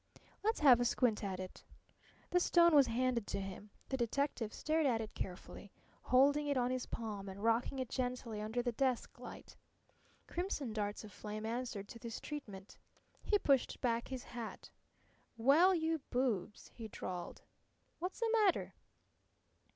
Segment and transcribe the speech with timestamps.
[0.43, 1.63] "Let's have a squint at it."
[2.31, 3.69] The stone was handed to him.
[3.89, 8.41] The detective stared at it carefully, holding it on his palm and rocking it gently
[8.41, 9.55] under the desk light.
[10.25, 12.79] Crimson darts of flame answered to this treatment.
[13.21, 14.71] He pushed back his hat.
[15.37, 17.43] "Well, you boobs!" he drawled.
[17.99, 18.73] "What's the matter?"